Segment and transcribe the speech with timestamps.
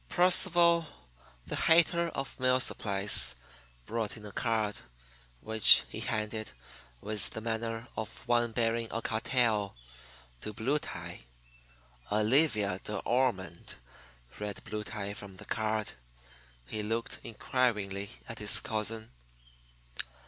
[0.09, 0.87] Percival,
[1.45, 3.35] the hater of mill supplies,
[3.85, 4.79] brought in a card,
[5.41, 6.53] which he handed,
[7.01, 9.75] with the manner of one bearing a cartel,
[10.41, 11.21] to Blue Tie.
[12.11, 13.75] "Olivia De Ormond,"
[14.39, 15.91] read Blue Tie from the card.
[16.65, 19.11] He looked inquiringly at his cousin.